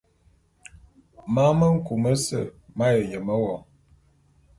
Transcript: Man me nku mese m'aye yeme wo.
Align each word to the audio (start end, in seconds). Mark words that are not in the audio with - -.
Man 1.33 1.51
me 1.57 1.67
nku 1.75 1.93
mese 2.03 2.39
m'aye 2.77 2.99
yeme 3.11 3.35
wo. 3.43 3.55